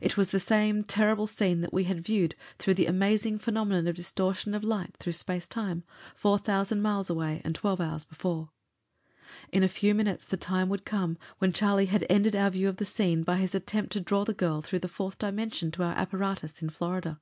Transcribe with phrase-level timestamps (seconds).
[0.00, 3.94] It was the same terrible scene that we had viewed, through the amazing phenomenon of
[3.94, 5.84] distortion of light through space time,
[6.16, 8.50] four thousand miles away and twelve hours before.
[9.52, 12.78] In a few minutes the time would come when Charlie had ended our view of
[12.78, 15.94] the scene by his attempt to draw the girl through the fourth dimension to our
[15.94, 17.20] apparatus in Florida.